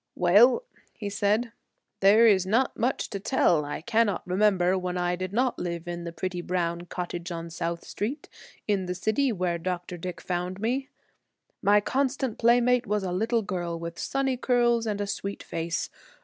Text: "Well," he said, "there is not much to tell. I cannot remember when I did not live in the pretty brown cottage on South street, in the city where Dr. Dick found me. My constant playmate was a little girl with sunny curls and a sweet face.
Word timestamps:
"Well," 0.15 0.63
he 0.93 1.11
said, 1.11 1.51
"there 1.99 2.25
is 2.25 2.43
not 2.47 2.75
much 2.75 3.07
to 3.11 3.19
tell. 3.19 3.63
I 3.65 3.81
cannot 3.81 4.23
remember 4.25 4.75
when 4.75 4.97
I 4.97 5.15
did 5.15 5.31
not 5.31 5.59
live 5.59 5.87
in 5.87 6.05
the 6.05 6.11
pretty 6.11 6.41
brown 6.41 6.87
cottage 6.87 7.31
on 7.31 7.51
South 7.51 7.85
street, 7.85 8.27
in 8.67 8.87
the 8.87 8.95
city 8.95 9.31
where 9.31 9.59
Dr. 9.59 9.97
Dick 9.99 10.19
found 10.19 10.59
me. 10.59 10.89
My 11.61 11.81
constant 11.81 12.39
playmate 12.39 12.87
was 12.87 13.03
a 13.03 13.11
little 13.11 13.43
girl 13.43 13.77
with 13.79 13.99
sunny 13.99 14.37
curls 14.37 14.87
and 14.87 14.99
a 14.99 15.05
sweet 15.05 15.43
face. 15.43 15.91